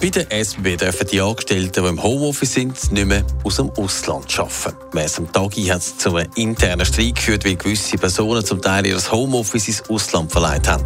Bei 0.00 0.08
der 0.08 0.32
SBB 0.32 0.78
dürfen 0.78 1.06
die 1.08 1.20
Angestellten, 1.20 1.82
die 1.82 1.88
im 1.90 2.02
Homeoffice 2.02 2.54
sind, 2.54 2.90
nicht 2.90 3.06
mehr 3.06 3.22
aus 3.44 3.56
dem 3.56 3.68
Ausland 3.72 4.38
arbeiten. 4.38 4.74
Gemäss 4.90 5.16
dem 5.16 5.30
Tagi 5.30 5.64
hat 5.66 5.82
es 5.82 5.98
zu 5.98 6.16
einem 6.16 6.30
internen 6.36 6.86
Streit 6.86 7.16
geführt, 7.16 7.44
weil 7.44 7.56
gewisse 7.56 7.98
Personen 7.98 8.42
zum 8.42 8.62
Teil 8.62 8.86
ihr 8.86 8.98
Homeoffice 9.12 9.68
ins 9.68 9.90
Ausland 9.90 10.32
verleiht 10.32 10.66
haben. 10.66 10.84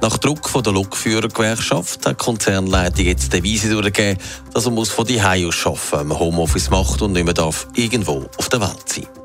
Nach 0.00 0.16
Druck 0.16 0.48
von 0.48 0.62
der 0.62 0.72
Lokführergewerkschaft 0.72 2.06
hat 2.06 2.18
die 2.18 2.24
Konzernleitung 2.24 3.04
jetzt 3.04 3.34
die 3.34 3.42
Devise 3.42 3.68
durchgegeben, 3.68 4.22
dass 4.54 4.64
man 4.70 4.86
von 4.86 5.06
die 5.06 5.20
aus 5.20 5.66
arbeiten 5.66 5.80
wenn 5.92 6.06
man 6.06 6.18
Homeoffice 6.18 6.70
macht 6.70 7.02
und 7.02 7.12
nicht 7.12 7.24
mehr 7.24 7.34
darf 7.34 7.66
irgendwo 7.74 8.24
auf 8.38 8.48
der 8.48 8.62
Welt 8.62 8.88
sein 8.88 9.23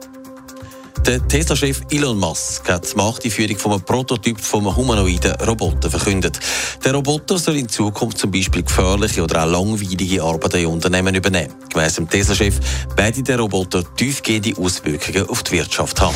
der 1.05 1.27
Tesla-Chef 1.27 1.81
Elon 1.91 2.17
Musk 2.17 2.69
hat 2.69 2.91
die 2.91 2.95
Machteinführung 2.95 3.57
von 3.57 3.71
einem 3.73 3.81
Prototyp 3.81 4.37
einem 4.53 4.75
humanoiden 4.75 5.33
Roboter 5.47 5.89
verkündet. 5.89 6.39
Der 6.83 6.93
Roboter 6.93 7.37
soll 7.37 7.57
in 7.57 7.69
Zukunft 7.69 8.17
zum 8.17 8.31
Beispiel 8.31 8.63
gefährliche 8.63 9.23
oder 9.23 9.43
auch 9.43 9.51
langweilige 9.51 10.21
Arbeiten 10.23 10.57
in 10.57 10.67
Unternehmen 10.67 11.15
übernehmen. 11.15 11.53
Gemäss 11.71 11.95
dem 11.95 12.09
Tesla-Chef 12.09 12.59
werde 12.95 13.23
der 13.23 13.39
Roboter 13.39 13.83
tiefgehende 13.95 14.53
Auswirkungen 14.57 15.27
auf 15.29 15.43
die 15.43 15.53
Wirtschaft 15.53 16.01
haben. 16.01 16.15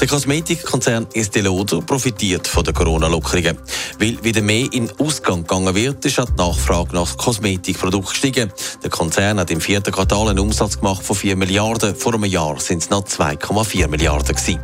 Der 0.00 0.08
Kosmetikkonzern 0.08 1.08
Estée 1.12 1.42
Lauder 1.42 1.82
profitiert 1.82 2.48
von 2.48 2.64
den 2.64 2.72
Corona-Lockerungen. 2.72 3.58
Weil 3.98 4.24
wieder 4.24 4.40
mehr 4.40 4.66
in 4.72 4.90
Ausgang 4.98 5.42
gegangen 5.42 5.74
wird, 5.74 6.02
ist 6.06 6.16
die 6.16 6.22
Nachfrage 6.38 6.94
nach 6.94 7.18
Kosmetikprodukten 7.18 8.10
gestiegen. 8.10 8.50
Der 8.82 8.88
Konzern 8.88 9.38
hat 9.38 9.50
im 9.50 9.60
vierten 9.60 9.92
Quartal 9.92 10.30
einen 10.30 10.38
Umsatz 10.38 10.78
gemacht 10.78 11.02
von 11.02 11.14
4 11.14 11.36
Milliarden. 11.36 11.94
Vor 11.94 12.14
einem 12.14 12.24
Jahr 12.24 12.58
sind 12.60 12.82
es 12.82 12.88
noch 12.88 13.04
2,4 13.04 13.88
Milliarden 13.88 14.34
gewesen. 14.34 14.60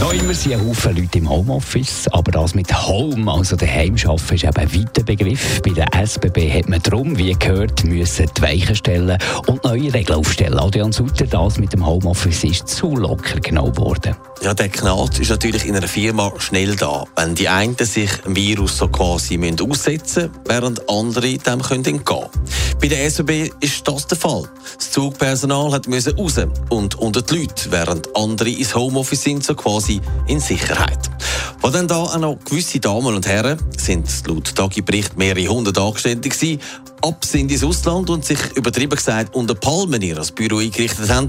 Noch 0.00 0.14
immer 0.14 0.32
sind 0.32 0.54
ein 0.54 0.66
Haufen 0.66 0.96
Leute 0.96 1.18
im 1.18 1.28
Homeoffice, 1.28 2.08
aber 2.12 2.32
das 2.32 2.54
mit 2.54 2.72
Home, 2.88 3.30
also 3.30 3.54
daheim 3.54 3.96
arbeiten, 4.02 4.34
ist 4.34 4.44
eben 4.44 4.56
ein 4.56 4.74
weiter 4.74 5.02
Begriff. 5.02 5.60
Bei 5.60 5.72
der 5.72 5.88
SBB 5.92 6.50
hat 6.50 6.70
man 6.70 6.80
darum, 6.80 7.18
wie 7.18 7.34
gehört, 7.34 7.84
müssen 7.84 8.24
die 8.34 8.40
Weichen 8.40 8.74
stellen 8.74 9.18
und 9.46 9.62
neue 9.62 9.92
Regeln 9.92 10.18
aufstellen. 10.18 10.58
Adrian 10.58 10.90
Sutter, 10.90 11.26
das 11.26 11.58
mit 11.58 11.74
dem 11.74 11.86
Homeoffice 11.86 12.44
ist 12.44 12.68
zu 12.68 12.96
locker 12.96 13.40
genau 13.40 13.70
geworden. 13.70 14.16
Ja, 14.42 14.54
der 14.54 14.70
Knall 14.70 15.06
ist 15.18 15.28
natürlich 15.28 15.66
in 15.66 15.76
einer 15.76 15.86
Firma 15.86 16.32
schnell 16.38 16.74
da. 16.76 17.04
Wenn 17.14 17.34
die 17.34 17.46
einen 17.46 17.76
sich 17.76 18.10
dem 18.24 18.34
Virus 18.34 18.78
so 18.78 18.88
quasi 18.88 19.38
aussetzen 19.60 20.30
müssen, 20.30 20.30
während 20.46 20.88
andere 20.88 21.36
dem 21.36 21.60
können 21.60 21.84
entgehen 21.84 22.26
Bei 22.80 22.88
der 22.88 23.04
SBB 23.04 23.50
ist 23.60 23.86
das 23.86 24.06
der 24.06 24.16
Fall. 24.16 24.44
Das 24.78 24.92
Zugpersonal 24.92 25.78
müssen 25.88 26.18
raus 26.18 26.38
und 26.70 26.94
unter 26.94 27.20
die 27.20 27.36
Leute, 27.36 27.70
während 27.70 28.16
andere 28.16 28.48
ins 28.48 28.74
Homeoffice 28.74 29.22
sind, 29.22 29.44
so 29.44 29.54
quasi 29.54 29.89
in 30.26 30.40
Sicherheit. 30.40 31.10
Wo 31.60 31.68
dann 31.70 31.88
da 31.88 31.96
auch 31.96 32.18
noch 32.18 32.38
gewisse 32.44 32.78
Damen 32.78 33.14
und 33.14 33.26
Herren, 33.26 33.58
sind 33.76 34.06
laut 34.26 34.54
Tagi-Bericht 34.54 35.16
mehrere 35.16 35.46
hundert 35.48 35.78
Angestellte 35.78 36.28
gewesen, 36.28 36.60
ab 37.02 37.24
sind 37.24 37.50
ins 37.50 37.64
Ausland 37.64 38.10
und 38.10 38.24
sich 38.24 38.38
übertrieben 38.54 38.96
gesagt 38.96 39.34
unter 39.34 39.54
Palmen 39.54 40.02
ihr 40.02 40.20
Büro 40.34 40.58
eingerichtet 40.58 41.10
haben, 41.10 41.28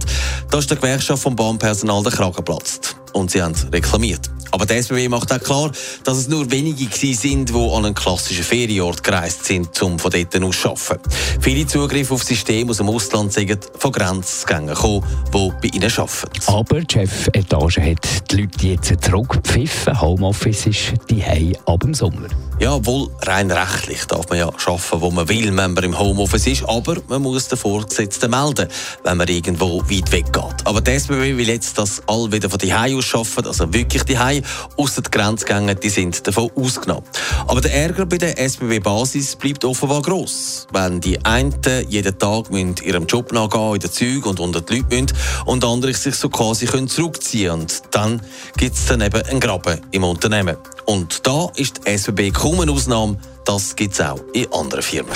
da 0.49 0.59
ist 0.59 0.69
der 0.69 0.77
Gewerkschaft 0.77 1.23
vom 1.23 1.35
Bahnpersonal 1.35 2.03
der 2.03 2.11
Kragen 2.11 2.43
platzt 2.43 2.95
und 3.13 3.31
sie 3.31 3.41
haben 3.41 3.55
reklamiert. 3.71 4.29
Aber 4.51 4.65
die 4.65 4.81
SBB 4.81 5.09
macht 5.09 5.31
auch 5.31 5.39
klar, 5.39 5.71
dass 6.03 6.17
es 6.17 6.27
nur 6.27 6.49
wenige 6.51 6.87
sind, 7.15 7.49
die 7.49 7.53
an 7.53 7.85
einen 7.85 7.95
klassischen 7.95 8.43
Ferienort 8.43 9.03
gereist 9.03 9.45
sind, 9.45 9.81
um 9.81 9.97
von 9.97 10.11
dort 10.11 10.43
aus 10.43 10.61
zu 10.61 10.69
arbeiten. 10.69 11.09
Viele 11.39 11.65
Zugriffe 11.65 12.13
auf 12.13 12.23
Systeme 12.23 12.69
aus 12.69 12.77
dem 12.77 12.89
Ausland 12.89 13.33
sind 13.33 13.69
von 13.77 13.91
Grenzgängern 13.91 14.75
gekommen, 14.75 15.03
die 15.33 15.51
bei 15.61 15.75
ihnen 15.75 15.91
arbeiten. 15.91 16.41
Aber 16.47 16.81
die 16.81 16.93
Chefetage 16.93 17.81
hat 17.81 18.31
die 18.31 18.41
Leute 18.41 18.67
jetzt 18.67 19.03
zurückgepfiffen. 19.03 19.99
Homeoffice 19.99 20.67
ist 20.67 20.93
die 21.09 21.23
ab 21.65 21.79
dem 21.81 21.93
Sommer. 21.93 22.27
Ja, 22.59 22.75
obwohl 22.75 23.09
rein 23.23 23.49
rechtlich 23.49 24.05
darf 24.05 24.29
man 24.29 24.37
ja 24.37 24.47
arbeiten, 24.47 25.01
wo 25.01 25.09
man 25.09 25.27
will, 25.27 25.47
wenn 25.57 25.73
man 25.73 25.83
im 25.83 25.97
Homeoffice 25.97 26.45
ist, 26.45 26.63
aber 26.69 26.97
man 27.07 27.21
muss 27.23 27.47
den 27.47 27.57
Vorgesetzten 27.57 28.29
melden, 28.29 28.67
wenn 29.03 29.17
man 29.17 29.27
irgendwo 29.27 29.79
weit 29.79 30.11
weg 30.11 30.31
geht. 30.31 30.65
Aber 30.65 30.79
die 30.79 30.91
SBB 30.91 31.37
will 31.37 31.49
jetzt, 31.49 31.77
dass 31.79 32.03
alle 32.07 32.31
wieder 32.31 32.49
von 32.49 32.59
die 32.59 32.71
aus 32.71 33.15
arbeiten, 33.15 33.47
also 33.47 33.73
wirklich 33.73 34.03
die 34.03 34.17
außer 34.77 35.01
die 35.01 35.11
Grenzgänger, 35.11 35.75
die 35.75 35.89
sind 35.89 36.25
davon 36.27 36.51
ausgenommen. 36.55 37.03
Aber 37.47 37.61
der 37.61 37.73
Ärger 37.73 38.05
bei 38.05 38.17
der 38.17 38.37
SBB-Basis 38.39 39.35
bleibt 39.35 39.65
offenbar 39.65 40.01
gross. 40.01 40.67
Wenn 40.71 41.01
die 41.01 41.23
einen 41.25 41.55
jeden 41.87 42.17
Tag 42.17 42.51
ihrem 42.51 43.05
Job 43.05 43.31
nachgehen, 43.31 43.75
in 43.75 43.79
den 43.79 43.91
Zügen 43.91 44.29
und 44.29 44.39
unter 44.39 44.61
die 44.61 44.77
Leute 44.77 44.87
müssen, 44.89 45.17
und 45.45 45.65
andere 45.65 45.93
sich 45.93 46.15
so 46.15 46.29
quasi 46.29 46.65
können 46.65 46.87
zurückziehen 46.87 47.51
Und 47.51 47.83
dann 47.91 48.21
gibt 48.57 48.75
es 48.75 48.85
dann 48.85 49.01
eben 49.01 49.21
einen 49.23 49.39
Graben 49.39 49.79
im 49.91 50.03
Unternehmen. 50.03 50.57
Und 50.85 51.25
da 51.27 51.49
ist 51.55 51.81
die 51.85 51.91
SBB 51.91 52.31
kaum 52.31 52.59
eine 52.59 52.71
Ausnahme. 52.71 53.17
Das 53.45 53.75
gibt 53.75 53.93
es 53.93 54.01
auch 54.01 54.19
in 54.33 54.51
anderen 54.53 54.83
Firmen. 54.83 55.11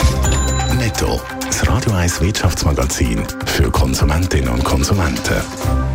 Netto, 0.77 1.19
das 1.45 1.67
Radio 1.67 1.93
1 1.93 2.21
Wirtschaftsmagazin 2.21 3.23
für 3.45 3.71
Konsumentinnen 3.71 4.49
und 4.49 4.63
Konsumenten. 4.63 5.94